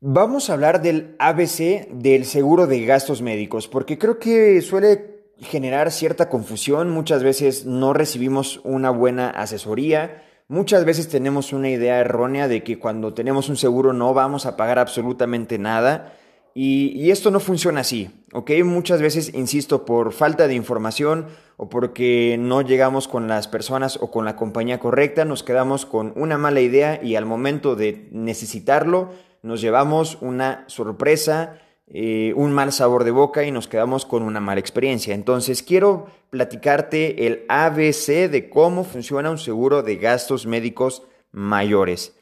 Vamos 0.00 0.48
a 0.48 0.52
hablar 0.52 0.80
del 0.80 1.16
ABC 1.18 1.88
del 1.90 2.24
seguro 2.24 2.68
de 2.68 2.84
gastos 2.84 3.20
médicos, 3.20 3.66
porque 3.66 3.98
creo 3.98 4.20
que 4.20 4.62
suele 4.62 5.24
generar 5.40 5.90
cierta 5.90 6.28
confusión. 6.28 6.90
Muchas 6.90 7.24
veces 7.24 7.66
no 7.66 7.92
recibimos 7.94 8.60
una 8.62 8.90
buena 8.90 9.28
asesoría. 9.30 10.22
Muchas 10.46 10.84
veces 10.84 11.08
tenemos 11.08 11.52
una 11.52 11.68
idea 11.68 11.98
errónea 11.98 12.46
de 12.46 12.62
que 12.62 12.78
cuando 12.78 13.12
tenemos 13.12 13.48
un 13.48 13.56
seguro 13.56 13.92
no 13.92 14.14
vamos 14.14 14.46
a 14.46 14.56
pagar 14.56 14.78
absolutamente 14.78 15.58
nada. 15.58 16.14
Y, 16.54 17.10
esto 17.10 17.30
no 17.30 17.40
funciona 17.40 17.80
así, 17.82 18.24
¿ok? 18.32 18.50
Muchas 18.64 19.00
veces, 19.00 19.32
insisto, 19.34 19.84
por 19.84 20.12
falta 20.12 20.48
de 20.48 20.54
información 20.54 21.26
o 21.56 21.68
porque 21.68 22.36
no 22.38 22.62
llegamos 22.62 23.06
con 23.06 23.28
las 23.28 23.46
personas 23.46 23.96
o 24.00 24.10
con 24.10 24.24
la 24.24 24.34
compañía 24.34 24.80
correcta, 24.80 25.24
nos 25.24 25.44
quedamos 25.44 25.86
con 25.86 26.12
una 26.16 26.36
mala 26.36 26.60
idea 26.60 27.00
y 27.00 27.14
al 27.14 27.26
momento 27.26 27.76
de 27.76 28.08
necesitarlo, 28.10 29.10
nos 29.42 29.60
llevamos 29.60 30.18
una 30.20 30.64
sorpresa, 30.68 31.60
eh, 31.86 32.32
un 32.36 32.52
mal 32.52 32.72
sabor 32.72 33.04
de 33.04 33.10
boca 33.10 33.44
y 33.44 33.50
nos 33.50 33.68
quedamos 33.68 34.04
con 34.04 34.22
una 34.22 34.40
mala 34.40 34.60
experiencia. 34.60 35.14
Entonces 35.14 35.62
quiero 35.62 36.06
platicarte 36.30 37.26
el 37.26 37.44
ABC 37.48 38.28
de 38.28 38.50
cómo 38.50 38.84
funciona 38.84 39.30
un 39.30 39.38
seguro 39.38 39.82
de 39.82 39.96
gastos 39.96 40.46
médicos 40.46 41.02
mayores. 41.32 42.16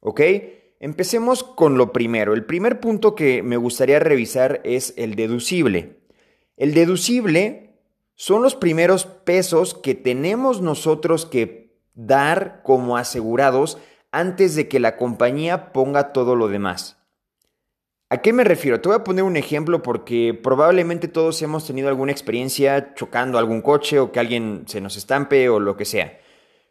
¿Ok? 0.00 0.20
Empecemos 0.80 1.44
con 1.44 1.78
lo 1.78 1.92
primero. 1.92 2.34
El 2.34 2.44
primer 2.44 2.80
punto 2.80 3.14
que 3.14 3.42
me 3.42 3.56
gustaría 3.56 4.00
revisar 4.00 4.60
es 4.64 4.94
el 4.96 5.14
deducible. 5.14 6.00
El 6.56 6.74
deducible 6.74 7.76
son 8.16 8.42
los 8.42 8.56
primeros 8.56 9.06
pesos 9.06 9.74
que 9.74 9.94
tenemos 9.94 10.60
nosotros 10.60 11.26
que 11.26 11.76
dar 11.94 12.62
como 12.62 12.96
asegurados 12.96 13.78
antes 14.12 14.54
de 14.54 14.68
que 14.68 14.78
la 14.78 14.96
compañía 14.96 15.72
ponga 15.72 16.12
todo 16.12 16.36
lo 16.36 16.48
demás. 16.48 16.98
¿A 18.10 18.18
qué 18.18 18.34
me 18.34 18.44
refiero? 18.44 18.78
Te 18.78 18.90
voy 18.90 18.96
a 18.96 19.04
poner 19.04 19.24
un 19.24 19.38
ejemplo 19.38 19.82
porque 19.82 20.38
probablemente 20.40 21.08
todos 21.08 21.40
hemos 21.40 21.66
tenido 21.66 21.88
alguna 21.88 22.12
experiencia 22.12 22.92
chocando 22.94 23.38
algún 23.38 23.62
coche 23.62 23.98
o 23.98 24.12
que 24.12 24.20
alguien 24.20 24.64
se 24.66 24.82
nos 24.82 24.98
estampe 24.98 25.48
o 25.48 25.58
lo 25.58 25.78
que 25.78 25.86
sea. 25.86 26.20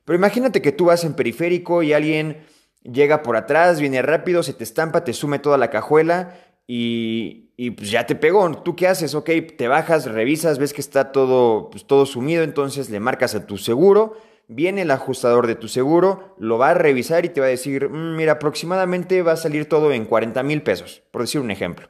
Pero 0.05 0.17
imagínate 0.17 0.61
que 0.61 0.71
tú 0.71 0.85
vas 0.85 1.03
en 1.03 1.15
periférico 1.15 1.81
y 1.81 1.93
alguien 1.93 2.43
llega 2.83 3.23
por 3.23 3.37
atrás, 3.37 3.79
viene 3.79 4.03
rápido, 4.03 4.43
se 4.43 4.53
te 4.53 4.63
estampa, 4.63 5.03
te 5.03 5.13
sume 5.13 5.39
toda 5.39 5.57
la 5.57 5.71
cajuela 5.71 6.37
y, 6.67 7.71
pues 7.71 7.89
ya 7.89 8.05
te 8.05 8.13
pegó. 8.13 8.49
¿Tú 8.61 8.75
qué 8.75 8.87
haces? 8.87 9.15
Ok, 9.15 9.31
te 9.57 9.67
bajas, 9.67 10.05
revisas, 10.05 10.59
ves 10.59 10.73
que 10.73 10.81
está 10.81 11.11
todo, 11.11 11.71
pues 11.71 11.85
todo 11.85 12.05
sumido, 12.05 12.43
entonces 12.43 12.91
le 12.91 12.99
marcas 12.99 13.33
a 13.33 13.47
tu 13.47 13.57
seguro 13.57 14.15
viene 14.51 14.81
el 14.81 14.91
ajustador 14.91 15.47
de 15.47 15.55
tu 15.55 15.67
seguro, 15.67 16.35
lo 16.37 16.57
va 16.57 16.71
a 16.71 16.73
revisar 16.73 17.25
y 17.25 17.29
te 17.29 17.39
va 17.39 17.47
a 17.47 17.49
decir, 17.49 17.89
mm, 17.89 18.15
mira, 18.17 18.33
aproximadamente 18.33 19.21
va 19.21 19.31
a 19.31 19.37
salir 19.37 19.67
todo 19.67 19.93
en 19.93 20.05
40 20.05 20.43
mil 20.43 20.61
pesos, 20.61 21.01
por 21.11 21.21
decir 21.21 21.39
un 21.41 21.51
ejemplo. 21.51 21.87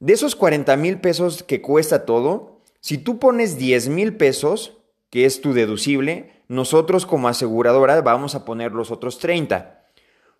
De 0.00 0.12
esos 0.12 0.34
40 0.34 0.76
mil 0.76 0.98
pesos 0.98 1.44
que 1.44 1.62
cuesta 1.62 2.04
todo, 2.04 2.60
si 2.80 2.98
tú 2.98 3.20
pones 3.20 3.56
10 3.58 3.88
mil 3.88 4.16
pesos, 4.16 4.78
que 5.08 5.24
es 5.24 5.40
tu 5.40 5.52
deducible, 5.52 6.32
nosotros 6.48 7.06
como 7.06 7.28
aseguradora 7.28 8.00
vamos 8.00 8.34
a 8.34 8.44
poner 8.44 8.72
los 8.72 8.90
otros 8.90 9.20
30. 9.20 9.84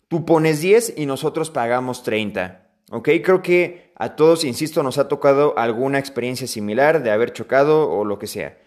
Tú 0.09 0.25
pones 0.25 0.61
10 0.61 0.95
y 0.97 1.07
nosotros 1.07 1.51
pagamos 1.51 2.03
30. 2.03 2.69
¿Ok? 2.91 3.09
Creo 3.23 3.42
que 3.42 3.92
a 3.97 4.17
todos, 4.17 4.45
insisto, 4.45 4.83
nos 4.83 4.98
ha 4.98 5.07
tocado 5.07 5.57
alguna 5.57 6.01
experiencia 6.01 6.48
similar 6.48 7.03
de 7.03 7.12
haber 7.12 7.33
chocado 7.33 7.89
o 7.89 8.05
lo 8.05 8.19
que 8.19 8.27
sea. 8.27 8.59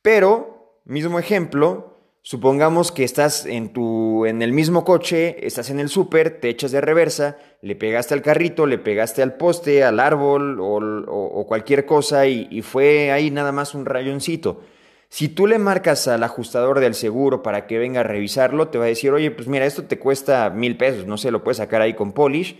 Pero, 0.00 0.80
mismo 0.86 1.18
ejemplo, 1.18 1.97
Supongamos 2.30 2.92
que 2.92 3.04
estás 3.04 3.46
en, 3.46 3.72
tu, 3.72 4.26
en 4.26 4.42
el 4.42 4.52
mismo 4.52 4.84
coche, 4.84 5.46
estás 5.46 5.70
en 5.70 5.80
el 5.80 5.88
súper, 5.88 6.40
te 6.40 6.50
echas 6.50 6.72
de 6.72 6.82
reversa, 6.82 7.38
le 7.62 7.74
pegaste 7.74 8.12
al 8.12 8.20
carrito, 8.20 8.66
le 8.66 8.76
pegaste 8.76 9.22
al 9.22 9.38
poste, 9.38 9.82
al 9.82 9.98
árbol 9.98 10.58
o, 10.60 11.46
cualquier 11.48 11.86
cosa 11.86 12.26
y, 12.26 12.46
y, 12.50 12.60
fue 12.60 13.12
ahí 13.12 13.30
nada 13.30 13.50
más 13.50 13.74
un 13.74 13.86
rayoncito. 13.86 14.60
Si 15.08 15.30
tú 15.30 15.46
le 15.46 15.58
marcas 15.58 16.06
al 16.06 16.22
ajustador 16.22 16.80
del 16.80 16.94
seguro 16.94 17.42
para 17.42 17.66
que 17.66 17.78
venga 17.78 18.00
a 18.00 18.02
revisarlo, 18.02 18.68
te 18.68 18.76
va 18.76 18.84
a 18.84 18.88
decir, 18.88 19.10
oye, 19.10 19.30
pues 19.30 19.48
mira, 19.48 19.64
esto 19.64 19.84
te 19.84 19.98
cuesta 19.98 20.50
mil 20.50 20.76
pesos, 20.76 21.06
no 21.06 21.16
sé, 21.16 21.30
lo 21.30 21.42
puedes 21.42 21.56
sacar 21.56 21.80
ahí 21.80 21.94
con 21.94 22.12
polish, 22.12 22.58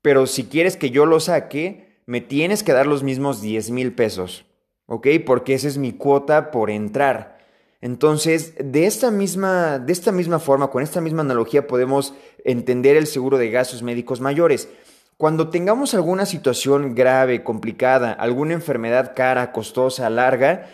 pero 0.00 0.26
si 0.26 0.44
quieres 0.44 0.78
que 0.78 0.88
yo 0.88 1.04
lo 1.04 1.20
saque, 1.20 2.00
me 2.06 2.22
tienes 2.22 2.62
que 2.62 2.72
dar 2.72 2.86
los 2.86 3.02
mismos 3.02 3.42
10 3.42 3.72
mil 3.72 3.92
pesos, 3.92 4.46
¿ok? 4.86 5.06
Porque 5.26 5.52
esa 5.52 5.68
es 5.68 5.76
mi 5.76 5.92
cuota 5.92 6.50
por 6.50 6.70
entrar. 6.70 7.35
Entonces, 7.86 8.54
de 8.58 8.86
esta, 8.86 9.12
misma, 9.12 9.78
de 9.78 9.92
esta 9.92 10.10
misma 10.10 10.40
forma, 10.40 10.72
con 10.72 10.82
esta 10.82 11.00
misma 11.00 11.20
analogía, 11.20 11.68
podemos 11.68 12.14
entender 12.44 12.96
el 12.96 13.06
seguro 13.06 13.38
de 13.38 13.48
gastos 13.48 13.84
médicos 13.84 14.20
mayores. 14.20 14.68
Cuando 15.16 15.50
tengamos 15.50 15.94
alguna 15.94 16.26
situación 16.26 16.96
grave, 16.96 17.44
complicada, 17.44 18.10
alguna 18.10 18.54
enfermedad 18.54 19.12
cara, 19.14 19.52
costosa, 19.52 20.10
larga, 20.10 20.66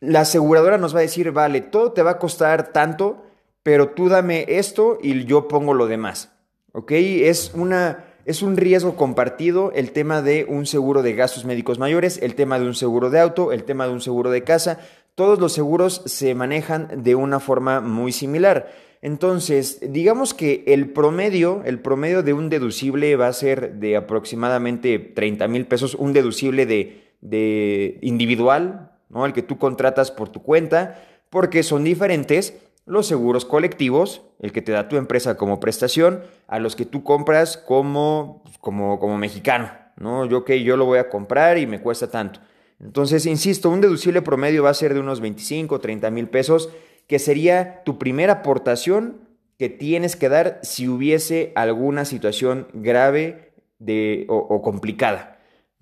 la 0.00 0.20
aseguradora 0.20 0.76
nos 0.76 0.94
va 0.94 0.98
a 0.98 1.08
decir, 1.08 1.32
vale, 1.32 1.62
todo 1.62 1.92
te 1.92 2.02
va 2.02 2.10
a 2.10 2.18
costar 2.18 2.74
tanto, 2.74 3.24
pero 3.62 3.88
tú 3.88 4.10
dame 4.10 4.44
esto 4.48 4.98
y 5.00 5.24
yo 5.24 5.48
pongo 5.48 5.72
lo 5.72 5.86
demás. 5.86 6.30
¿Ok? 6.72 6.90
Es 6.92 7.52
una 7.54 8.04
es 8.24 8.42
un 8.42 8.56
riesgo 8.56 8.94
compartido 8.94 9.72
el 9.74 9.90
tema 9.90 10.22
de 10.22 10.46
un 10.48 10.66
seguro 10.66 11.02
de 11.02 11.14
gastos 11.14 11.44
médicos 11.44 11.80
mayores, 11.80 12.18
el 12.22 12.36
tema 12.36 12.60
de 12.60 12.66
un 12.66 12.74
seguro 12.74 13.10
de 13.10 13.18
auto, 13.18 13.50
el 13.50 13.64
tema 13.64 13.86
de 13.86 13.92
un 13.92 14.00
seguro 14.00 14.30
de 14.30 14.44
casa. 14.44 14.78
Todos 15.14 15.38
los 15.38 15.52
seguros 15.52 16.02
se 16.06 16.34
manejan 16.34 17.02
de 17.02 17.14
una 17.14 17.38
forma 17.38 17.80
muy 17.80 18.12
similar. 18.12 18.72
Entonces, 19.02 19.80
digamos 19.82 20.32
que 20.32 20.64
el 20.66 20.90
promedio, 20.90 21.62
el 21.64 21.80
promedio 21.80 22.22
de 22.22 22.32
un 22.32 22.48
deducible 22.48 23.16
va 23.16 23.26
a 23.26 23.32
ser 23.32 23.74
de 23.74 23.96
aproximadamente 23.96 24.98
30 24.98 25.48
mil 25.48 25.66
pesos, 25.66 25.94
un 25.96 26.12
deducible 26.12 26.66
de, 26.66 27.16
de 27.20 27.98
individual, 28.00 28.92
¿no? 29.08 29.26
El 29.26 29.32
que 29.32 29.42
tú 29.42 29.58
contratas 29.58 30.10
por 30.10 30.28
tu 30.28 30.42
cuenta, 30.42 31.02
porque 31.30 31.62
son 31.62 31.84
diferentes 31.84 32.54
los 32.86 33.06
seguros 33.06 33.44
colectivos, 33.44 34.22
el 34.40 34.52
que 34.52 34.62
te 34.62 34.72
da 34.72 34.88
tu 34.88 34.96
empresa 34.96 35.36
como 35.36 35.60
prestación, 35.60 36.22
a 36.46 36.58
los 36.58 36.76
que 36.76 36.84
tú 36.84 37.04
compras 37.04 37.56
como, 37.56 38.40
pues, 38.44 38.58
como, 38.58 38.98
como 38.98 39.18
mexicano, 39.18 39.70
¿no? 39.96 40.26
Yo 40.26 40.44
que 40.44 40.62
yo 40.62 40.76
lo 40.76 40.84
voy 40.84 40.98
a 40.98 41.08
comprar 41.08 41.58
y 41.58 41.66
me 41.66 41.80
cuesta 41.80 42.10
tanto. 42.10 42.40
Entonces, 42.82 43.26
insisto, 43.26 43.70
un 43.70 43.80
deducible 43.80 44.22
promedio 44.22 44.64
va 44.64 44.70
a 44.70 44.74
ser 44.74 44.94
de 44.94 45.00
unos 45.00 45.20
25, 45.20 45.80
30 45.80 46.10
mil 46.10 46.28
pesos, 46.28 46.70
que 47.06 47.18
sería 47.18 47.82
tu 47.84 47.98
primera 47.98 48.34
aportación 48.34 49.28
que 49.58 49.68
tienes 49.68 50.16
que 50.16 50.28
dar 50.28 50.58
si 50.62 50.88
hubiese 50.88 51.52
alguna 51.54 52.04
situación 52.04 52.66
grave 52.72 53.52
de, 53.78 54.26
o 54.28 54.60
complicada. 54.62 55.32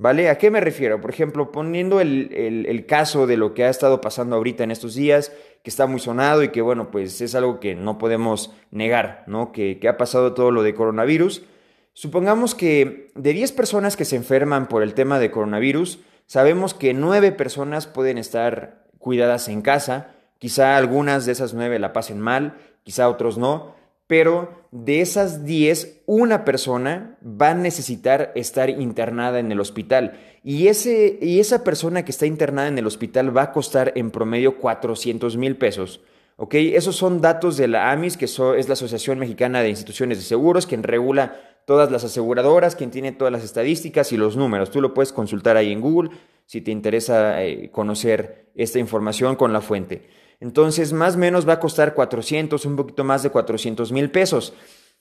¿Vale? 0.01 0.31
¿A 0.31 0.39
qué 0.39 0.51
me 0.51 0.63
refiero? 0.63 0.99
Por 1.03 1.11
ejemplo, 1.11 1.53
poniendo 1.53 2.01
el, 2.01 2.85
caso 2.89 3.27
de 3.27 3.37
lo 3.37 3.53
que 3.53 3.65
ha 3.65 3.69
estado 3.69 4.01
pasando 4.01 4.35
ahorita 4.35 4.65
en 4.65 4.71
estos 4.71 4.95
días, 4.95 5.31
que 5.63 5.69
está 5.69 5.87
muy 5.87 6.01
sonado 6.01 6.43
y 6.43 6.49
que, 6.49 6.63
bueno, 6.63 6.91
pues 6.91 7.21
es 7.21 7.35
algo 7.35 7.61
que 7.61 7.75
no 7.75 7.99
podemos 7.99 8.51
negar, 8.71 9.25
¿no? 9.27 9.53
Que, 9.53 9.79
que 9.79 9.89
ha 9.89 9.99
pasado 9.99 10.33
todo 10.33 10.53
lo 10.53 10.63
de 10.63 10.73
coronavirus. 10.73 11.45
Supongamos 11.93 12.55
que 12.55 13.11
de 13.15 13.35
10 13.35 13.53
personas 13.53 13.95
que 13.99 14.07
se 14.07 14.17
enferman 14.17 14.69
por 14.69 14.83
el 14.83 14.95
tema 14.95 15.19
de 15.19 15.31
coronavirus, 15.31 16.01
sabemos 16.31 16.75
que 16.75 16.95
9 16.95 17.33
personas 17.33 17.89
pueden 17.89 18.17
estar 18.17 18.85
cuidadas 19.01 19.49
en 19.49 19.63
casa, 19.63 20.13
quizá 20.39 20.77
algunas 20.77 21.27
de 21.27 21.33
esas 21.33 21.55
9 21.55 21.81
la 21.81 21.93
pasen 21.93 22.21
mal, 22.21 22.57
quizá 22.85 23.09
otros 23.09 23.37
no, 23.37 23.75
pero 24.07 24.69
de 24.71 25.01
esas 25.01 25.45
10, 25.45 26.03
una 26.07 26.45
persona 26.45 27.19
va 27.21 27.51
a 27.51 27.55
necesitar 27.55 28.31
estar 28.37 28.71
internada 28.71 29.41
en 29.41 29.51
el 29.51 29.59
hospital. 29.59 30.21
Y, 30.45 30.69
ese, 30.69 31.19
y 31.21 31.41
esa 31.41 31.65
persona 31.65 32.05
que 32.05 32.13
está 32.13 32.27
internada 32.27 32.69
en 32.69 32.79
el 32.79 32.87
hospital 32.87 33.37
va 33.37 33.43
a 33.43 33.53
costar 33.53 33.93
en 33.97 34.13
promedio 34.13 34.59
400 34.59 35.37
mil 35.37 35.57
pesos. 35.57 36.01
¿ok? 36.37 36.55
Esos 36.55 36.95
son 36.95 37.21
datos 37.21 37.57
de 37.57 37.67
la 37.67 37.91
AMIS, 37.91 38.17
que 38.17 38.27
es 38.27 38.39
la 38.39 38.75
Asociación 38.75 39.19
Mexicana 39.19 39.63
de 39.63 39.71
Instituciones 39.71 40.19
de 40.19 40.25
Seguros, 40.25 40.69
quien 40.69 40.85
regula 40.85 41.41
todas 41.71 41.93
las 41.93 42.03
aseguradoras, 42.03 42.75
quien 42.75 42.91
tiene 42.91 43.13
todas 43.13 43.31
las 43.31 43.45
estadísticas 43.45 44.11
y 44.11 44.17
los 44.17 44.37
números. 44.37 44.73
Tú 44.73 44.81
lo 44.81 44.93
puedes 44.93 45.13
consultar 45.13 45.57
ahí 45.57 45.71
en 45.71 45.81
Google 45.81 46.11
si 46.45 46.61
te 46.61 46.73
interesa 46.73 47.45
eh, 47.45 47.71
conocer 47.71 48.51
esta 48.57 48.81
información 48.81 49.37
con 49.37 49.53
la 49.53 49.61
fuente. 49.61 50.09
Entonces, 50.41 50.93
más 50.93 51.15
o 51.15 51.19
menos 51.19 51.49
va 51.49 51.53
a 51.53 51.61
costar 51.61 51.95
400, 51.95 52.67
un 52.67 52.75
poquito 52.75 53.05
más 53.05 53.23
de 53.23 53.31
400 53.31 53.93
mil 53.93 54.11
pesos. 54.11 54.53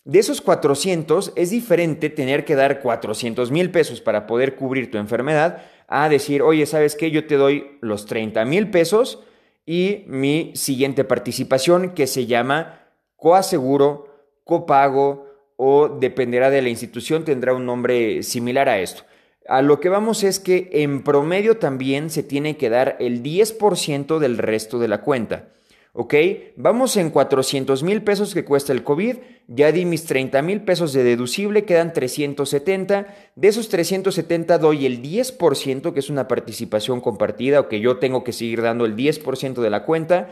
De 0.04 0.20
esos 0.20 0.42
400 0.42 1.34
es 1.36 1.50
diferente 1.50 2.12
tener 2.12 2.46
que 2.46 2.54
dar 2.54 2.82
400 2.82 3.50
mil 3.50 3.72
pesos 3.72 4.00
para 4.00 4.28
poder 4.28 4.56
cubrir 4.56 4.92
tu 4.92 5.00
enfermedad 5.00 5.64
a 5.88 6.08
decir, 6.08 6.44
oye, 6.44 6.68
¿sabes 6.68 6.96
qué? 6.96 7.10
Yo 7.10 7.26
te 7.26 7.38
doy 7.38 7.80
los 7.82 8.06
30 8.06 8.46
mil 8.46 8.70
pesos 8.70 9.24
y 9.66 10.04
mi 10.06 10.52
siguiente 10.54 11.04
participación 11.04 11.96
que 11.96 12.06
se 12.06 12.28
llama 12.28 12.86
coaseguro, 13.16 14.06
copago 14.44 15.29
o 15.62 15.90
dependerá 15.90 16.50
de 16.50 16.62
la 16.62 16.70
institución, 16.70 17.26
tendrá 17.26 17.54
un 17.54 17.66
nombre 17.66 18.24
similar 18.24 18.70
a 18.70 18.80
esto. 18.80 19.04
A 19.46 19.62
lo 19.62 19.82
que 19.82 19.90
vamos 19.90 20.24
es 20.24 20.40
que 20.40 20.70
en 20.72 21.04
promedio 21.04 21.58
también 21.58 22.10
se 22.10 22.24
tiene 22.24 22.56
que 22.56 22.70
dar 22.70 22.96
el 23.02 23.22
10% 23.22 24.20
del 24.20 24.38
resto 24.38 24.80
de 24.80 24.88
la 24.88 25.02
cuenta. 25.02 25.50
¿ok? 25.92 26.14
Vamos 26.56 26.96
en 26.96 27.10
400 27.10 27.84
mil 27.84 28.04
pesos 28.04 28.34
que 28.34 28.46
cuesta 28.46 28.72
el 28.72 28.86
COVID, 28.86 29.18
ya 29.48 29.74
di 29.74 29.84
mis 29.84 30.06
30 30.06 30.42
mil 30.44 30.62
pesos 30.62 30.94
de 30.94 31.04
deducible, 31.04 31.66
quedan 31.66 31.92
370, 31.92 33.08
de 33.36 33.48
esos 33.50 33.68
370 33.68 34.60
doy 34.60 34.86
el 34.86 35.02
10%, 35.02 35.92
que 35.92 36.00
es 36.00 36.10
una 36.10 36.30
participación 36.30 37.02
compartida, 37.02 37.60
o 37.60 37.68
que 37.68 37.82
yo 37.82 37.98
tengo 37.98 38.24
que 38.24 38.32
seguir 38.32 38.62
dando 38.62 38.86
el 38.86 38.96
10% 38.96 39.56
de 39.56 39.70
la 39.70 39.84
cuenta, 39.84 40.30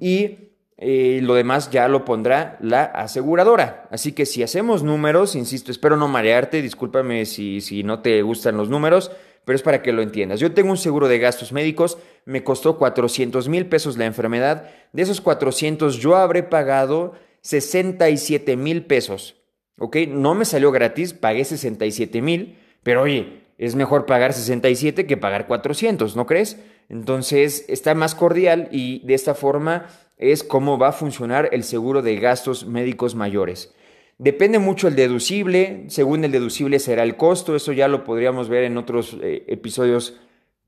y 0.00 0.53
eh, 0.76 1.20
lo 1.22 1.34
demás 1.34 1.70
ya 1.70 1.88
lo 1.88 2.04
pondrá 2.04 2.58
la 2.60 2.84
aseguradora. 2.84 3.86
Así 3.90 4.12
que 4.12 4.26
si 4.26 4.42
hacemos 4.42 4.82
números, 4.82 5.36
insisto, 5.36 5.70
espero 5.70 5.96
no 5.96 6.08
marearte, 6.08 6.62
discúlpame 6.62 7.26
si, 7.26 7.60
si 7.60 7.82
no 7.82 8.00
te 8.00 8.22
gustan 8.22 8.56
los 8.56 8.68
números, 8.68 9.12
pero 9.44 9.56
es 9.56 9.62
para 9.62 9.82
que 9.82 9.92
lo 9.92 10.02
entiendas. 10.02 10.40
Yo 10.40 10.52
tengo 10.52 10.70
un 10.70 10.76
seguro 10.76 11.08
de 11.08 11.18
gastos 11.18 11.52
médicos, 11.52 11.98
me 12.24 12.42
costó 12.42 12.78
400 12.78 13.48
mil 13.48 13.66
pesos 13.66 13.96
la 13.96 14.06
enfermedad, 14.06 14.70
de 14.92 15.02
esos 15.02 15.20
400 15.20 15.98
yo 15.98 16.16
habré 16.16 16.42
pagado 16.42 17.14
67 17.42 18.56
mil 18.56 18.86
pesos, 18.86 19.36
¿ok? 19.78 19.96
No 20.08 20.34
me 20.34 20.44
salió 20.44 20.72
gratis, 20.72 21.12
pagué 21.12 21.44
67 21.44 22.22
mil, 22.22 22.58
pero 22.82 23.02
oye, 23.02 23.44
es 23.58 23.74
mejor 23.74 24.06
pagar 24.06 24.32
67 24.32 25.06
que 25.06 25.16
pagar 25.16 25.46
400, 25.46 26.16
¿no 26.16 26.26
crees? 26.26 26.58
Entonces 26.88 27.64
está 27.68 27.94
más 27.94 28.14
cordial 28.14 28.68
y 28.72 29.06
de 29.06 29.14
esta 29.14 29.34
forma 29.34 29.86
es 30.16 30.44
cómo 30.44 30.78
va 30.78 30.88
a 30.88 30.92
funcionar 30.92 31.48
el 31.52 31.64
seguro 31.64 32.02
de 32.02 32.16
gastos 32.16 32.66
médicos 32.66 33.14
mayores. 33.14 33.74
Depende 34.18 34.58
mucho 34.58 34.86
el 34.86 34.94
deducible, 34.94 35.84
según 35.88 36.24
el 36.24 36.30
deducible 36.30 36.78
será 36.78 37.02
el 37.02 37.16
costo, 37.16 37.56
eso 37.56 37.72
ya 37.72 37.88
lo 37.88 38.04
podríamos 38.04 38.48
ver 38.48 38.64
en 38.64 38.76
otros 38.76 39.16
eh, 39.20 39.44
episodios 39.48 40.20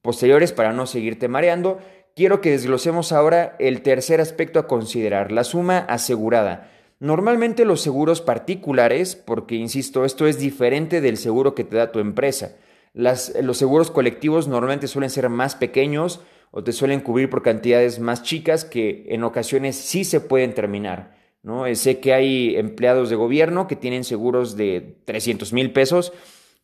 posteriores 0.02 0.52
para 0.52 0.72
no 0.72 0.86
seguirte 0.86 1.28
mareando. 1.28 1.78
Quiero 2.16 2.40
que 2.40 2.50
desglosemos 2.50 3.12
ahora 3.12 3.54
el 3.58 3.82
tercer 3.82 4.20
aspecto 4.20 4.58
a 4.58 4.66
considerar, 4.66 5.30
la 5.30 5.44
suma 5.44 5.78
asegurada. 5.78 6.70
Normalmente 6.98 7.64
los 7.64 7.82
seguros 7.82 8.22
particulares, 8.22 9.16
porque 9.16 9.54
insisto, 9.54 10.04
esto 10.04 10.26
es 10.26 10.38
diferente 10.38 11.00
del 11.00 11.18
seguro 11.18 11.54
que 11.54 11.64
te 11.64 11.76
da 11.76 11.92
tu 11.92 11.98
empresa. 12.00 12.56
los 12.94 13.56
seguros 13.58 13.90
colectivos 13.90 14.48
normalmente 14.48 14.88
suelen 14.88 15.10
ser 15.10 15.28
más 15.28 15.54
pequeños 15.54 16.20
o 16.50 16.64
te 16.64 16.72
suelen 16.72 17.00
cubrir 17.00 17.30
por 17.30 17.42
cantidades 17.42 17.98
más 17.98 18.22
chicas 18.22 18.64
que 18.64 19.06
en 19.08 19.24
ocasiones 19.24 19.76
sí 19.76 20.04
se 20.04 20.20
pueden 20.20 20.54
terminar. 20.54 21.16
¿no? 21.46 21.64
Eh, 21.64 21.76
sé 21.76 22.00
que 22.00 22.12
hay 22.12 22.56
empleados 22.56 23.08
de 23.08 23.14
gobierno 23.14 23.68
que 23.68 23.76
tienen 23.76 24.02
seguros 24.02 24.56
de 24.56 24.98
300 25.04 25.52
mil 25.52 25.72
pesos 25.72 26.12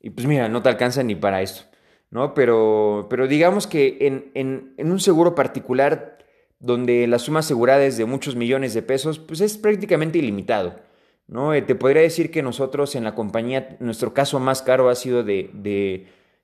y 0.02 0.10
pues 0.10 0.26
mira, 0.26 0.48
no 0.48 0.60
te 0.60 0.68
alcanzan 0.68 1.06
ni 1.06 1.14
para 1.14 1.40
esto, 1.40 1.62
¿no? 2.10 2.34
Pero, 2.34 3.06
pero 3.08 3.28
digamos 3.28 3.68
que 3.68 3.98
en, 4.34 4.74
un 4.76 4.98
seguro 4.98 5.36
particular 5.36 6.18
donde 6.58 7.06
la 7.06 7.20
suma 7.20 7.40
asegurada 7.40 7.84
es 7.84 7.96
de 7.96 8.04
muchos 8.04 8.34
millones 8.34 8.74
de 8.74 8.82
pesos, 8.82 9.20
pues 9.20 9.40
es 9.40 9.56
prácticamente 9.56 10.18
ilimitado, 10.18 10.80
¿no? 11.28 11.54
Eh, 11.54 11.62
te 11.62 11.76
podría 11.76 12.02
decir 12.02 12.32
que 12.32 12.42
nosotros 12.42 12.96
en 12.96 13.04
la 13.04 13.14
compañía, 13.14 13.76
nuestro 13.78 14.12
caso 14.12 14.40
más 14.40 14.62
caro 14.62 14.88
ha 14.88 14.96
sido 14.96 15.22
de, 15.22 15.50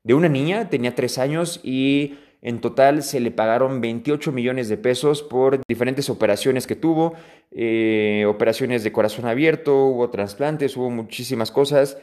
de 0.05 0.15
una 0.15 0.29
niña, 0.29 0.71
tenía 0.71 0.95
tres 0.95 1.19
años 1.19 1.59
y 1.65 2.19
en 2.41 2.61
total 2.61 3.03
se 3.03 3.21
le 3.21 3.31
pagaron 3.31 3.81
28 3.81 4.31
millones 4.33 4.69
de 4.69 4.77
pesos 4.77 5.23
por 5.23 5.61
diferentes 5.67 6.09
operaciones 6.09 6.67
que 6.67 6.77
tuvo, 6.77 7.15
eh, 7.51 8.25
operaciones 8.29 8.85
de 8.85 8.93
corazón 8.93 9.27
abierto, 9.27 9.87
hubo 9.87 10.11
trasplantes, 10.11 10.77
hubo 10.77 10.91
muchísimas 10.91 11.51
cosas. 11.51 11.99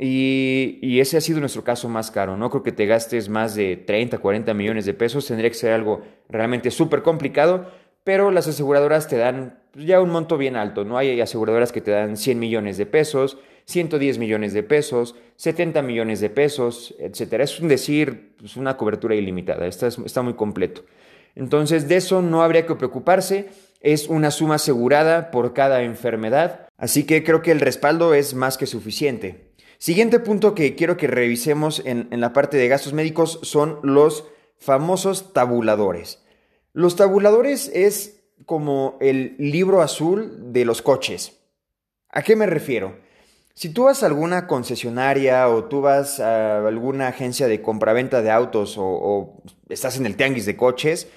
Y, 0.00 1.00
ese 1.00 1.16
ha 1.16 1.20
sido 1.20 1.40
nuestro 1.40 1.64
caso 1.64 1.88
más 1.88 2.10
caro. 2.10 2.36
No 2.36 2.50
creo 2.50 2.62
que 2.62 2.72
te 2.72 2.86
gastes 2.86 3.28
más 3.28 3.54
de 3.54 3.76
30, 3.76 4.18
40 4.18 4.54
millones 4.54 4.84
de 4.86 4.94
pesos. 4.94 5.26
Tendría 5.26 5.50
que 5.50 5.56
ser 5.56 5.72
algo 5.72 6.02
realmente 6.28 6.70
súper 6.70 7.02
complicado. 7.02 7.66
Pero 8.04 8.30
las 8.30 8.46
aseguradoras 8.46 9.08
te 9.08 9.16
dan 9.16 9.57
ya 9.74 10.00
un 10.00 10.10
monto 10.10 10.36
bien 10.36 10.56
alto. 10.56 10.84
No 10.84 10.98
hay 10.98 11.20
aseguradoras 11.20 11.72
que 11.72 11.80
te 11.80 11.90
dan 11.90 12.16
100 12.16 12.38
millones 12.38 12.76
de 12.76 12.86
pesos, 12.86 13.38
110 13.66 14.18
millones 14.18 14.52
de 14.52 14.62
pesos, 14.62 15.14
70 15.36 15.82
millones 15.82 16.20
de 16.20 16.30
pesos, 16.30 16.94
etc. 16.98 17.34
Es 17.40 17.60
un 17.60 17.68
decir, 17.68 18.34
pues 18.38 18.56
una 18.56 18.76
cobertura 18.76 19.14
ilimitada, 19.14 19.66
está, 19.66 19.88
está 19.88 20.22
muy 20.22 20.34
completo. 20.34 20.84
Entonces, 21.34 21.86
de 21.86 21.96
eso 21.96 22.22
no 22.22 22.42
habría 22.42 22.66
que 22.66 22.74
preocuparse, 22.74 23.50
es 23.80 24.08
una 24.08 24.30
suma 24.30 24.56
asegurada 24.56 25.30
por 25.30 25.52
cada 25.52 25.82
enfermedad, 25.82 26.66
así 26.76 27.04
que 27.04 27.22
creo 27.22 27.42
que 27.42 27.52
el 27.52 27.60
respaldo 27.60 28.14
es 28.14 28.34
más 28.34 28.58
que 28.58 28.66
suficiente. 28.66 29.52
Siguiente 29.78 30.18
punto 30.18 30.54
que 30.54 30.74
quiero 30.74 30.96
que 30.96 31.06
revisemos 31.06 31.82
en, 31.84 32.08
en 32.10 32.20
la 32.20 32.32
parte 32.32 32.56
de 32.56 32.66
gastos 32.66 32.92
médicos 32.92 33.38
son 33.42 33.78
los 33.82 34.24
famosos 34.58 35.32
tabuladores. 35.32 36.24
Los 36.72 36.96
tabuladores 36.96 37.70
es 37.72 38.17
como 38.46 38.96
el 39.00 39.36
libro 39.38 39.82
azul 39.82 40.52
de 40.52 40.64
los 40.64 40.82
coches. 40.82 41.38
¿A 42.10 42.22
qué 42.22 42.36
me 42.36 42.46
refiero? 42.46 42.96
Si 43.54 43.70
tú 43.70 43.84
vas 43.84 44.02
a 44.02 44.06
alguna 44.06 44.46
concesionaria 44.46 45.48
o 45.48 45.64
tú 45.64 45.80
vas 45.80 46.20
a 46.20 46.66
alguna 46.66 47.08
agencia 47.08 47.48
de 47.48 47.60
compraventa 47.60 48.22
de 48.22 48.30
autos 48.30 48.76
o, 48.78 49.42
estás 49.68 49.96
en 49.98 50.06
el 50.06 50.16
tianguis 50.16 50.46
de 50.46 50.56
coches, 50.56 51.08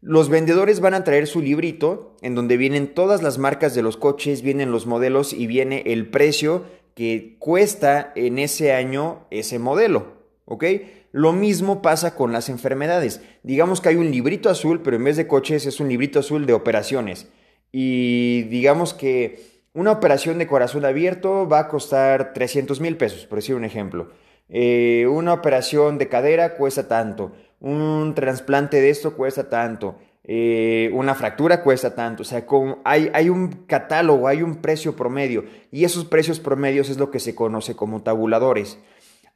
los 0.00 0.30
vendedores 0.30 0.80
van 0.80 0.94
a 0.94 1.04
traer 1.04 1.26
su 1.26 1.42
librito 1.42 2.16
en 2.22 2.34
donde 2.34 2.56
vienen 2.56 2.94
todas 2.94 3.22
las 3.22 3.38
marcas 3.38 3.74
de 3.74 3.82
los 3.82 3.96
coches, 3.96 4.42
vienen 4.42 4.72
los 4.72 4.86
modelos 4.86 5.32
y 5.34 5.46
viene 5.46 5.82
el 5.86 6.08
precio 6.08 6.64
que 6.94 7.36
cuesta 7.38 8.12
en 8.16 8.38
ese 8.38 8.72
año 8.72 9.26
ese 9.30 9.58
modelo, 9.58 10.14
¿ok? 10.46 10.64
Lo 11.12 11.32
mismo 11.32 11.82
pasa 11.82 12.14
con 12.14 12.32
las 12.32 12.48
enfermedades. 12.48 13.20
Digamos 13.42 13.80
que 13.80 13.90
hay 13.90 13.96
un 13.96 14.10
librito 14.10 14.48
azul, 14.48 14.80
pero 14.82 14.96
en 14.96 15.04
vez 15.04 15.16
de 15.16 15.26
coches 15.26 15.66
es 15.66 15.78
un 15.78 15.88
librito 15.88 16.18
azul 16.18 16.46
de 16.46 16.54
operaciones. 16.54 17.28
Y 17.70 18.42
digamos 18.44 18.94
que 18.94 19.52
una 19.74 19.92
operación 19.92 20.38
de 20.38 20.46
corazón 20.46 20.84
abierto 20.84 21.46
va 21.48 21.60
a 21.60 21.68
costar 21.68 22.32
300 22.32 22.80
mil 22.80 22.96
pesos, 22.96 23.26
por 23.26 23.38
decir 23.38 23.54
un 23.54 23.64
ejemplo. 23.64 24.10
Eh, 24.48 25.06
una 25.10 25.32
operación 25.32 25.98
de 25.98 26.08
cadera 26.08 26.56
cuesta 26.56 26.88
tanto. 26.88 27.32
Un 27.60 28.14
trasplante 28.14 28.80
de 28.80 28.90
esto 28.90 29.14
cuesta 29.14 29.48
tanto. 29.48 29.96
Eh, 30.24 30.90
una 30.92 31.14
fractura 31.14 31.62
cuesta 31.62 31.94
tanto. 31.94 32.22
O 32.22 32.24
sea, 32.24 32.44
hay, 32.84 33.10
hay 33.12 33.28
un 33.28 33.64
catálogo, 33.66 34.28
hay 34.28 34.42
un 34.42 34.56
precio 34.56 34.94
promedio. 34.94 35.44
Y 35.70 35.84
esos 35.84 36.04
precios 36.04 36.40
promedios 36.40 36.90
es 36.90 36.98
lo 36.98 37.10
que 37.10 37.20
se 37.20 37.34
conoce 37.34 37.74
como 37.74 38.02
tabuladores. 38.02 38.78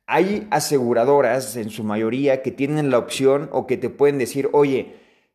Hay 0.07 0.47
aseguradoras 0.51 1.57
en 1.57 1.71
su 1.71 1.83
mayoría 1.83 2.43
que 2.43 2.53
tienen 2.53 2.91
la 2.91 2.99
opción 2.99 3.49
o 3.53 3.67
que 3.67 3.77
te 3.77 3.91
pueden 3.91 4.19
decir, 4.19 4.49
oye, 4.53 4.95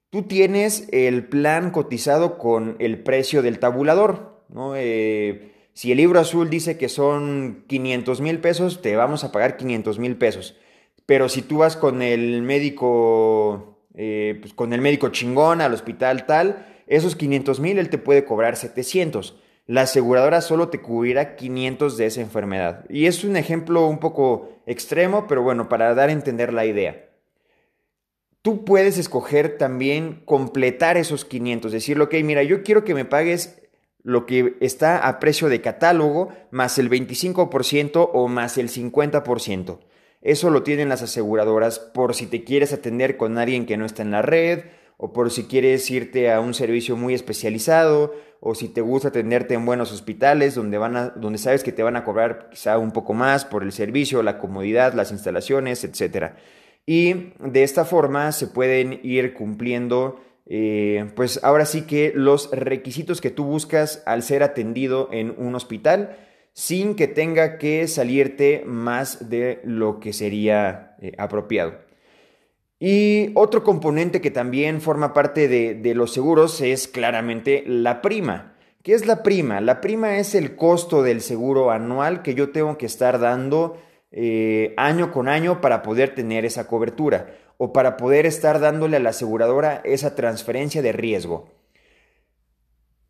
tú 0.10 0.24
tienes 0.24 0.88
el 0.92 1.26
plan 1.26 1.72
cotizado 1.72 2.38
con 2.38 2.78
el 2.80 3.00
precio 3.00 3.42
del 3.42 3.60
tabulador. 3.60 4.44
¿no? 4.50 4.74
Eh, 4.76 5.52
si 5.74 5.92
el 5.92 5.98
libro 5.98 6.20
azul 6.20 6.50
dice 6.50 6.78
que 6.78 6.90
son 6.90 7.64
500 7.68 8.22
mil 8.22 8.40
pesos, 8.40 8.82
te 8.82 8.96
vamos 8.96 9.24
a 9.24 9.32
pagar 9.32 9.58
500 9.58 10.00
mil 10.00 10.16
pesos. 10.18 10.56
Pero 11.06 11.28
si 11.28 11.42
tú 11.42 11.60
vas 11.60 11.76
con 11.76 12.02
el 12.02 12.42
médico, 12.42 13.80
eh, 13.96 14.38
pues 14.42 14.54
con 14.54 14.72
el 14.72 14.82
médico 14.82 15.10
chingón 15.10 15.60
al 15.60 15.74
hospital 15.74 16.26
tal, 16.26 16.66
esos 16.88 17.16
500 17.16 17.60
mil 17.60 17.78
él 17.78 17.90
te 17.90 17.98
puede 17.98 18.26
cobrar 18.26 18.56
700. 18.56 19.41
La 19.66 19.82
aseguradora 19.82 20.42
solo 20.42 20.70
te 20.70 20.82
cubrirá 20.82 21.36
500 21.36 21.98
de 21.98 22.06
esa 22.06 22.22
enfermedad. 22.22 22.86
Y 22.90 23.06
es 23.06 23.24
un 23.24 23.38
ejemplo 23.38 23.88
un 23.88 24.00
poco 24.00 24.50
extremo, 24.66 25.28
pero 25.28 25.44
bueno, 25.44 25.70
para 25.70 25.94
dar 25.94 26.10
a 26.10 26.14
entender 26.14 26.52
la 26.52 26.66
idea. 26.66 27.10
Tú 28.42 28.66
puedes 28.66 28.98
escoger 28.98 29.58
también 29.58 30.24
completar 30.26 30.98
esos 30.98 31.26
500, 31.26 31.72
decirle, 31.72 32.06
ok, 32.06 32.16
mira, 32.24 32.42
yo 32.42 32.64
quiero 32.64 32.84
que 32.84 32.96
me 32.96 33.06
pagues 33.06 33.62
lo 34.04 34.26
que 34.26 34.58
está 34.62 35.08
a 35.08 35.20
precio 35.20 35.48
de 35.48 35.62
catálogo 35.62 36.30
más 36.50 36.80
el 36.80 36.90
25% 36.90 38.10
o 38.14 38.28
más 38.28 38.58
el 38.58 38.70
50%. 38.70 39.80
Eso 40.22 40.50
lo 40.50 40.64
tienen 40.64 40.90
las 40.90 41.02
aseguradoras 41.02 41.80
por 41.80 42.16
si 42.16 42.26
te 42.26 42.44
quieres 42.44 42.74
atender 42.74 43.18
con 43.18 43.38
alguien 43.38 43.66
que 43.66 43.78
no 43.78 43.86
está 43.86 44.02
en 44.02 44.12
la 44.12 44.22
red 44.22 44.64
o 45.04 45.12
por 45.14 45.32
si 45.32 45.46
quieres 45.46 45.90
irte 45.90 46.32
a 46.32 46.40
un 46.40 46.54
servicio 46.54 46.96
muy 46.96 47.16
especializado 47.16 48.14
o 48.40 48.54
si 48.54 48.68
te 48.68 48.82
gusta 48.82 49.08
atenderte 49.08 49.56
en 49.56 49.66
buenos 49.66 49.92
hospitales 49.92 50.54
donde, 50.54 50.78
van 50.78 50.96
a, 50.96 51.10
donde 51.10 51.40
sabes 51.40 51.64
que 51.64 51.72
te 51.72 51.82
van 51.82 51.96
a 51.96 52.04
cobrar 52.04 52.50
quizá 52.52 52.78
un 52.78 52.92
poco 52.92 53.16
más 53.16 53.44
por 53.44 53.64
el 53.64 53.72
servicio, 53.72 54.22
la 54.22 54.38
comodidad, 54.38 54.94
las 54.94 55.12
instalaciones, 55.12 55.84
etc. 55.84 56.34
Y 56.86 57.34
de 57.40 57.64
esta 57.64 57.84
forma 57.84 58.32
se 58.32 58.46
pueden 58.46 59.00
ir 59.02 59.34
cumpliendo 59.34 60.22
eh, 60.46 61.10
pues 61.16 61.44
ahora 61.44 61.66
sí 61.66 61.82
que 61.88 62.12
los 62.14 62.52
requisitos 62.52 63.22
que 63.22 63.32
tú 63.32 63.46
buscas 63.46 64.04
al 64.06 64.22
ser 64.22 64.44
atendido 64.44 65.10
en 65.12 65.34
un 65.36 65.56
hospital 65.56 66.16
sin 66.54 66.94
que 66.94 67.08
tenga 67.08 67.58
que 67.58 67.88
salirte 67.88 68.62
más 68.68 69.32
de 69.32 69.62
lo 69.64 70.00
que 70.00 70.14
sería 70.14 70.96
eh, 71.02 71.14
apropiado. 71.18 71.90
Y 72.84 73.30
otro 73.36 73.64
componente 73.64 74.22
que 74.22 74.32
también 74.32 74.82
forma 74.82 75.14
parte 75.14 75.48
de, 75.48 75.94
los 75.94 76.12
seguros 76.12 76.62
es 76.62 76.88
claramente 76.88 77.64
la 77.68 78.02
prima. 78.02 78.56
¿Qué 78.82 78.96
es 78.96 79.06
la 79.06 79.22
prima? 79.22 79.62
La 79.62 79.82
prima 79.82 80.18
es 80.18 80.34
el 80.34 80.56
costo 80.56 81.04
del 81.04 81.22
seguro 81.22 81.70
anual 81.70 82.24
que 82.24 82.34
yo 82.34 82.50
tengo 82.50 82.80
que 82.80 82.88
estar 82.88 83.20
dando 83.20 83.80
eh, 84.12 84.74
año 84.78 85.12
con 85.12 85.28
año 85.28 85.62
para 85.62 85.84
poder 85.84 86.16
tener 86.16 86.44
esa 86.44 86.66
cobertura 86.66 87.36
o 87.58 87.72
para 87.72 87.98
poder 87.98 88.26
estar 88.26 88.60
dándole 88.60 88.98
a 88.98 89.00
la 89.00 89.12
aseguradora 89.12 89.84
esa 89.86 90.16
transferencia 90.16 90.82
de 90.82 90.92
riesgo. 90.92 91.50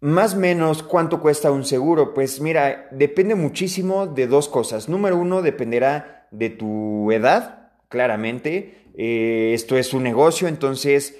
Más 0.02 0.34
o 0.34 0.40
menos, 0.40 0.84
¿cuánto 0.84 1.22
cuesta 1.22 1.50
un 1.50 1.64
seguro? 1.64 2.14
Pues 2.14 2.42
mira, 2.42 2.90
depende 2.92 3.36
muchísimo 3.36 4.06
de 4.06 4.28
dos 4.28 4.50
cosas. 4.50 4.90
Número 4.90 5.16
uno, 5.16 5.42
dependerá 5.42 6.28
de 6.32 6.50
tu 6.50 7.10
edad, 7.14 7.72
claramente. 7.88 8.81
Eh, 8.96 9.52
esto 9.54 9.78
es 9.78 9.94
un 9.94 10.04
negocio, 10.04 10.48
entonces 10.48 11.18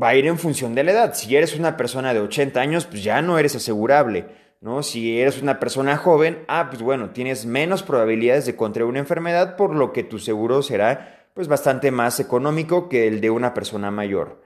va 0.00 0.08
a 0.08 0.16
ir 0.16 0.26
en 0.26 0.38
función 0.38 0.74
de 0.74 0.84
la 0.84 0.92
edad. 0.92 1.14
Si 1.14 1.34
eres 1.36 1.56
una 1.56 1.76
persona 1.76 2.14
de 2.14 2.20
80 2.20 2.60
años, 2.60 2.86
pues 2.86 3.02
ya 3.02 3.22
no 3.22 3.38
eres 3.38 3.56
asegurable, 3.56 4.26
¿no? 4.60 4.82
Si 4.82 5.20
eres 5.20 5.42
una 5.42 5.58
persona 5.58 5.96
joven, 5.96 6.44
ah, 6.48 6.68
pues 6.70 6.82
bueno, 6.82 7.10
tienes 7.10 7.46
menos 7.46 7.82
probabilidades 7.82 8.46
de 8.46 8.56
contraer 8.56 8.88
una 8.88 9.00
enfermedad, 9.00 9.56
por 9.56 9.74
lo 9.74 9.92
que 9.92 10.04
tu 10.04 10.18
seguro 10.18 10.62
será 10.62 11.28
pues 11.34 11.48
bastante 11.48 11.90
más 11.90 12.20
económico 12.20 12.88
que 12.88 13.06
el 13.06 13.20
de 13.20 13.30
una 13.30 13.54
persona 13.54 13.90
mayor. 13.90 14.42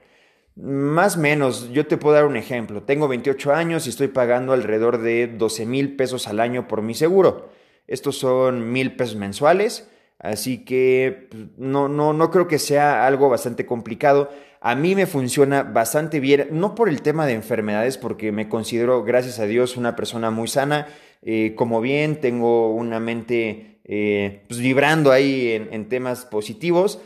Más 0.55 1.17
o 1.17 1.19
menos, 1.19 1.69
yo 1.71 1.85
te 1.85 1.97
puedo 1.97 2.15
dar 2.15 2.25
un 2.25 2.37
ejemplo. 2.37 2.81
Tengo 2.81 3.07
28 3.07 3.53
años 3.53 3.85
y 3.85 3.89
estoy 3.89 4.07
pagando 4.07 4.53
alrededor 4.53 4.99
de 4.99 5.27
12 5.27 5.65
mil 5.65 5.95
pesos 5.95 6.27
al 6.27 6.39
año 6.39 6.67
por 6.67 6.81
mi 6.81 6.95
seguro. 6.95 7.49
Estos 7.85 8.17
son 8.17 8.71
mil 8.71 8.95
pesos 8.95 9.15
mensuales, 9.17 9.89
así 10.19 10.65
que 10.65 11.27
pues, 11.29 11.43
no, 11.57 11.87
no, 11.87 12.13
no 12.13 12.31
creo 12.31 12.47
que 12.47 12.59
sea 12.59 13.05
algo 13.05 13.29
bastante 13.29 13.65
complicado. 13.65 14.29
A 14.59 14.75
mí 14.75 14.95
me 14.95 15.05
funciona 15.05 15.63
bastante 15.63 16.19
bien, 16.19 16.47
no 16.51 16.75
por 16.75 16.89
el 16.89 17.01
tema 17.01 17.25
de 17.25 17.33
enfermedades, 17.33 17.97
porque 17.97 18.31
me 18.31 18.49
considero, 18.49 19.03
gracias 19.03 19.39
a 19.39 19.45
Dios, 19.45 19.77
una 19.77 19.95
persona 19.95 20.31
muy 20.31 20.47
sana. 20.47 20.87
Eh, 21.21 21.53
como 21.55 21.81
bien, 21.81 22.19
tengo 22.19 22.73
una 22.73 22.99
mente 22.99 23.79
eh, 23.83 24.43
pues, 24.47 24.59
vibrando 24.59 25.11
ahí 25.11 25.51
en, 25.51 25.73
en 25.73 25.89
temas 25.89 26.25
positivos, 26.25 26.99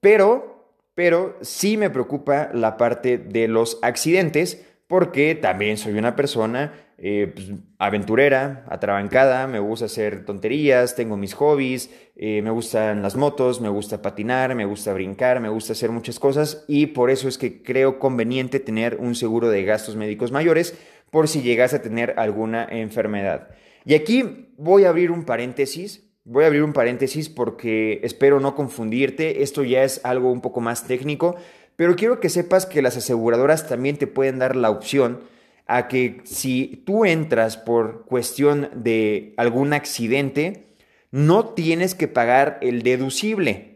pero 0.00 0.52
pero 0.94 1.38
sí 1.40 1.76
me 1.76 1.90
preocupa 1.90 2.50
la 2.52 2.76
parte 2.76 3.16
de 3.16 3.48
los 3.48 3.78
accidentes 3.82 4.66
porque 4.92 5.34
también 5.34 5.78
soy 5.78 5.94
una 5.94 6.14
persona 6.14 6.74
eh, 6.98 7.32
pues, 7.34 7.50
aventurera, 7.78 8.66
atrabancada, 8.68 9.46
me 9.46 9.58
gusta 9.58 9.86
hacer 9.86 10.26
tonterías, 10.26 10.94
tengo 10.94 11.16
mis 11.16 11.32
hobbies, 11.32 11.88
eh, 12.14 12.42
me 12.42 12.50
gustan 12.50 13.00
las 13.00 13.16
motos, 13.16 13.62
me 13.62 13.70
gusta 13.70 14.02
patinar, 14.02 14.54
me 14.54 14.66
gusta 14.66 14.92
brincar, 14.92 15.40
me 15.40 15.48
gusta 15.48 15.72
hacer 15.72 15.90
muchas 15.90 16.20
cosas 16.20 16.66
y 16.68 16.88
por 16.88 17.08
eso 17.08 17.26
es 17.26 17.38
que 17.38 17.62
creo 17.62 17.98
conveniente 17.98 18.60
tener 18.60 18.98
un 19.00 19.14
seguro 19.14 19.48
de 19.48 19.64
gastos 19.64 19.96
médicos 19.96 20.30
mayores 20.30 20.78
por 21.10 21.26
si 21.26 21.40
llegas 21.40 21.72
a 21.72 21.80
tener 21.80 22.12
alguna 22.18 22.68
enfermedad. 22.70 23.48
Y 23.86 23.94
aquí 23.94 24.50
voy 24.58 24.84
a 24.84 24.90
abrir 24.90 25.10
un 25.10 25.24
paréntesis 25.24 26.12
Voy 26.24 26.44
a 26.44 26.46
abrir 26.46 26.62
un 26.62 26.72
paréntesis 26.72 27.28
porque 27.28 27.98
espero 28.04 28.38
no 28.38 28.54
confundirte, 28.54 29.42
esto 29.42 29.64
ya 29.64 29.82
es 29.82 30.00
algo 30.04 30.30
un 30.30 30.40
poco 30.40 30.60
más 30.60 30.86
técnico, 30.86 31.34
pero 31.76 31.96
quiero 31.96 32.20
que 32.20 32.28
sepas 32.28 32.66
que 32.66 32.82
las 32.82 32.96
aseguradoras 32.96 33.68
también 33.68 33.96
te 33.96 34.06
pueden 34.06 34.38
dar 34.38 34.56
la 34.56 34.70
opción 34.70 35.20
a 35.66 35.88
que 35.88 36.20
si 36.24 36.82
tú 36.84 37.04
entras 37.04 37.56
por 37.56 38.04
cuestión 38.04 38.68
de 38.74 39.34
algún 39.36 39.72
accidente, 39.72 40.66
no 41.10 41.50
tienes 41.50 41.94
que 41.94 42.08
pagar 42.08 42.58
el 42.62 42.82
deducible. 42.82 43.72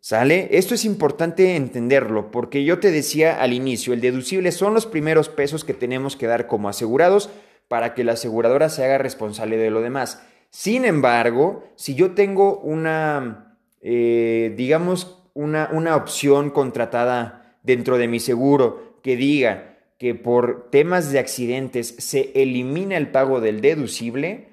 ¿Sale? 0.00 0.48
Esto 0.50 0.74
es 0.74 0.84
importante 0.84 1.56
entenderlo 1.56 2.30
porque 2.30 2.62
yo 2.62 2.78
te 2.78 2.90
decía 2.90 3.40
al 3.40 3.54
inicio, 3.54 3.94
el 3.94 4.02
deducible 4.02 4.52
son 4.52 4.74
los 4.74 4.84
primeros 4.84 5.30
pesos 5.30 5.64
que 5.64 5.72
tenemos 5.72 6.14
que 6.14 6.26
dar 6.26 6.46
como 6.46 6.68
asegurados 6.68 7.30
para 7.68 7.94
que 7.94 8.04
la 8.04 8.12
aseguradora 8.12 8.68
se 8.68 8.84
haga 8.84 8.98
responsable 8.98 9.56
de 9.56 9.70
lo 9.70 9.80
demás. 9.80 10.22
Sin 10.50 10.84
embargo, 10.84 11.64
si 11.76 11.94
yo 11.94 12.12
tengo 12.12 12.58
una, 12.58 13.56
eh, 13.80 14.52
digamos, 14.56 15.23
una, 15.34 15.68
una 15.72 15.96
opción 15.96 16.50
contratada 16.50 17.58
dentro 17.62 17.98
de 17.98 18.08
mi 18.08 18.20
seguro 18.20 18.98
que 19.02 19.16
diga 19.16 19.78
que 19.98 20.14
por 20.14 20.70
temas 20.70 21.12
de 21.12 21.18
accidentes 21.18 21.94
se 21.98 22.32
elimina 22.34 22.96
el 22.96 23.10
pago 23.10 23.40
del 23.40 23.60
deducible, 23.60 24.48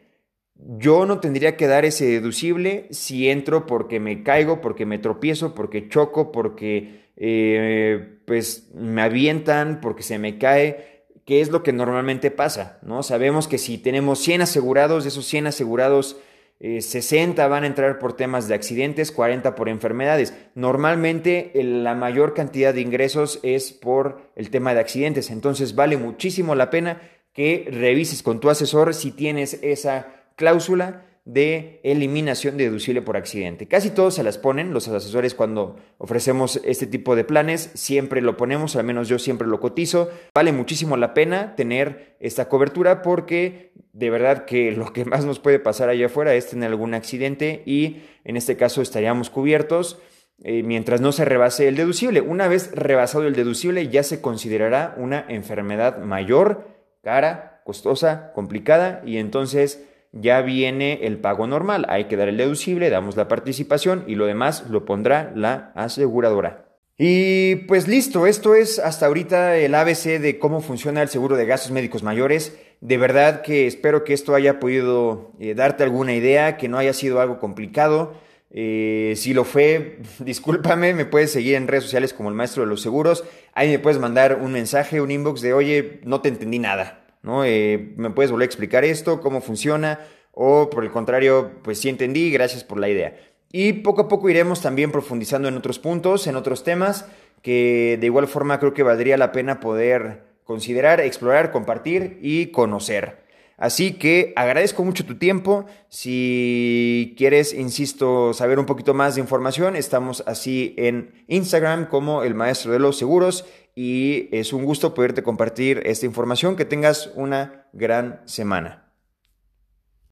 yo 0.56 1.06
no 1.06 1.20
tendría 1.20 1.58
que 1.58 1.68
dar 1.68 1.86
ese 1.86 2.06
deducible 2.06 2.88
si 2.92 3.30
entro 3.30 3.66
porque 3.66 4.00
me 4.00 4.24
caigo, 4.24 4.62
porque 4.62 4.86
me 4.86 5.00
tropiezo, 5.00 5.56
porque 5.56 5.90
choco, 5.90 6.32
porque 6.32 7.06
eh, 7.16 8.20
pues 8.26 8.70
me 8.76 9.02
avientan, 9.02 9.82
porque 9.82 10.04
se 10.04 10.20
me 10.20 10.38
cae. 10.38 10.92
¿qué 11.26 11.42
es 11.42 11.50
lo 11.50 11.64
que 11.64 11.74
normalmente 11.74 12.32
pasa? 12.32 12.80
¿no? 12.82 13.04
Sabemos 13.04 13.48
que 13.48 13.58
si 13.58 13.78
tenemos 13.78 14.20
100 14.20 14.42
asegurados, 14.42 15.04
de 15.04 15.10
esos 15.10 15.26
100 15.26 15.48
asegurados, 15.48 16.18
60 16.62 17.44
eh, 17.44 17.48
van 17.48 17.64
a 17.64 17.68
entrar 17.68 17.98
por 17.98 18.14
temas 18.14 18.48
de 18.48 18.54
accidentes, 18.54 19.12
40 19.12 19.56
por 19.56 19.68
enfermedades. 19.68 20.34
Normalmente 20.54 21.52
la 21.56 21.96
mayor 21.96 22.34
cantidad 22.34 22.74
de 22.74 22.82
ingresos 22.82 23.40
es 23.42 23.72
por 23.72 24.32
el 24.36 24.50
tema 24.52 24.74
de 24.74 24.80
accidentes, 24.80 25.32
entonces 25.32 25.76
vale 25.76 25.98
muchísimo 25.98 26.54
la 26.56 26.70
pena 26.70 27.02
que 27.34 27.68
revises 27.72 28.24
con 28.24 28.40
tu 28.40 28.50
asesor 28.50 28.94
si 28.94 29.12
tienes 29.12 29.60
esa 29.62 30.08
cláusula 30.36 31.06
de 31.24 31.80
eliminación 31.84 32.58
deducible 32.58 33.02
por 33.02 33.16
accidente. 33.16 33.68
Casi 33.68 33.92
todos 33.92 34.16
se 34.16 34.24
las 34.24 34.40
ponen, 34.40 34.74
los 34.74 34.88
asesores 34.88 35.36
cuando 35.36 35.78
ofrecemos 36.00 36.60
este 36.64 36.88
tipo 36.88 37.16
de 37.16 37.24
planes, 37.24 37.70
siempre 37.76 38.22
lo 38.22 38.38
ponemos, 38.38 38.76
al 38.76 38.86
menos 38.86 39.08
yo 39.08 39.20
siempre 39.20 39.48
lo 39.48 39.60
cotizo. 39.60 40.10
Vale 40.34 40.52
muchísimo 40.52 40.98
la 40.98 41.14
pena 41.14 41.56
tener 41.56 42.18
esta 42.20 42.50
cobertura 42.50 43.04
porque 43.04 43.74
de 43.94 44.10
verdad 44.10 44.46
que 44.46 44.72
lo 44.76 44.94
que 44.94 45.06
más 45.06 45.26
nos 45.26 45.40
puede 45.40 45.60
pasar 45.60 45.90
allá 45.90 46.08
afuera 46.08 46.34
es 46.34 46.50
tener 46.50 46.70
algún 46.70 46.94
accidente 46.94 47.62
y 47.66 48.02
en 48.24 48.36
este 48.36 48.58
caso 48.58 48.82
estaríamos 48.82 49.30
cubiertos. 49.30 50.00
Eh, 50.44 50.64
mientras 50.64 51.02
no 51.02 51.12
se 51.12 51.24
rebase 51.24 51.68
el 51.68 51.76
deducible. 51.76 52.20
Una 52.20 52.48
vez 52.48 52.72
rebasado 52.74 53.28
el 53.28 53.36
deducible 53.36 53.90
ya 53.90 54.02
se 54.02 54.22
considerará 54.22 54.96
una 54.98 55.24
enfermedad 55.30 56.00
mayor, 56.00 56.68
cara, 57.04 57.62
costosa, 57.64 58.32
complicada 58.34 59.04
y 59.06 59.18
entonces 59.18 59.86
ya 60.12 60.42
viene 60.42 61.00
el 61.04 61.18
pago 61.18 61.48
normal. 61.48 61.86
Hay 61.90 62.06
que 62.06 62.18
dar 62.18 62.28
el 62.28 62.38
deducible, 62.38 62.90
damos 62.90 63.16
la 63.16 63.28
participación 63.28 64.04
y 64.08 64.16
lo 64.16 64.26
demás 64.26 64.66
lo 64.70 64.86
pondrá 64.86 65.32
la 65.36 65.72
aseguradora. 65.76 66.66
Y 66.98 67.56
pues 67.68 67.88
listo, 67.88 68.28
esto 68.28 68.54
es 68.54 68.78
hasta 68.78 69.08
ahorita 69.08 69.58
el 69.58 69.74
ABC 69.74 70.20
de 70.20 70.38
cómo 70.38 70.62
funciona 70.62 71.02
el 71.02 71.10
seguro 71.10 71.36
de 71.36 71.48
gastos 71.48 71.72
médicos 71.72 72.04
mayores. 72.04 72.56
De 72.80 72.98
verdad 72.98 73.42
que 73.42 73.66
espero 73.66 74.04
que 74.04 74.14
esto 74.14 74.36
haya 74.36 74.60
podido 74.60 75.32
eh, 75.40 75.56
darte 75.56 75.84
alguna 75.84 76.14
idea, 76.14 76.58
que 76.58 76.68
no 76.68 76.78
haya 76.78 76.94
sido 76.94 77.20
algo 77.20 77.40
complicado. 77.40 78.14
Eh, 78.52 79.14
si 79.16 79.34
lo 79.34 79.46
fue, 79.46 80.00
discúlpame, 80.20 80.94
me 80.94 81.06
puedes 81.06 81.32
seguir 81.32 81.56
en 81.56 81.68
redes 81.68 81.86
sociales 81.86 82.14
como 82.14 82.30
el 82.30 82.36
maestro 82.36 82.64
de 82.64 82.70
los 82.70 82.82
seguros. 82.82 83.24
Ahí 83.54 83.70
me 83.70 83.80
puedes 83.80 84.00
mandar 84.00 84.40
un 84.42 84.52
mensaje, 84.52 85.02
un 85.02 85.10
inbox 85.10 85.42
de, 85.42 85.54
oye, 85.54 86.02
no 86.04 86.22
te 86.22 86.30
entendí 86.30 86.60
nada. 86.60 87.01
¿No? 87.24 87.46
Eh, 87.46 87.94
¿Me 87.98 88.10
puedes 88.10 88.32
volver 88.32 88.46
a 88.46 88.48
explicar 88.48 88.84
esto? 88.84 89.22
¿Cómo 89.22 89.42
funciona? 89.42 90.00
O 90.32 90.70
por 90.70 90.84
el 90.84 90.92
contrario, 90.92 91.52
pues 91.64 91.80
sí 91.80 91.90
entendí, 91.90 92.32
gracias 92.32 92.64
por 92.64 92.80
la 92.80 92.90
idea. 92.90 93.18
Y 93.52 93.74
poco 93.74 94.02
a 94.02 94.08
poco 94.08 94.30
iremos 94.30 94.62
también 94.62 94.92
profundizando 94.92 95.48
en 95.48 95.58
otros 95.58 95.80
puntos, 95.80 96.28
en 96.28 96.36
otros 96.36 96.64
temas, 96.64 97.06
que 97.42 97.98
de 98.00 98.06
igual 98.06 98.28
forma 98.28 98.60
creo 98.60 98.74
que 98.74 98.84
valdría 98.84 99.18
la 99.18 99.32
pena 99.32 99.60
poder 99.60 100.24
considerar, 100.46 101.02
explorar, 101.02 101.52
compartir 101.52 102.18
y 102.22 102.48
conocer. 102.48 103.22
Así 103.62 103.94
que 103.94 104.34
agradezco 104.36 104.84
mucho 104.84 105.06
tu 105.06 105.20
tiempo. 105.20 105.66
Si 105.88 107.14
quieres, 107.16 107.54
insisto, 107.54 108.34
saber 108.34 108.58
un 108.58 108.66
poquito 108.66 108.96
más 108.96 109.14
de 109.14 109.22
información, 109.22 109.76
estamos 109.76 110.24
así 110.26 110.74
en 110.78 111.14
Instagram 111.28 111.88
como 111.88 112.24
el 112.24 112.34
maestro 112.34 112.72
de 112.72 112.80
los 112.80 112.98
seguros 112.98 113.46
y 113.76 114.30
es 114.36 114.54
un 114.54 114.66
gusto 114.66 114.94
poderte 114.94 115.24
compartir 115.24 115.82
esta 115.86 116.06
información. 116.06 116.56
Que 116.56 116.66
tengas 116.66 117.12
una 117.16 117.68
gran 117.74 118.22
semana. 118.26 118.81